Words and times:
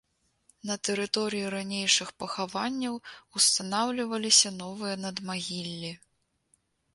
На 0.67 0.75
тэрыторыі 0.87 1.51
ранейшых 1.55 2.09
пахаванняў 2.23 2.95
устанаўліваліся 3.41 4.49
новыя 4.63 4.95
надмагіллі. 5.05 5.93